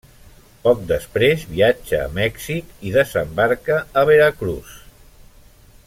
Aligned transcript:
Poc 0.61 0.79
després, 0.91 1.43
viatja 1.51 1.99
a 2.05 2.07
Mèxic, 2.15 2.73
i 2.91 2.95
desembarca 2.97 3.79
a 4.03 4.07
Veracruz. 4.11 4.77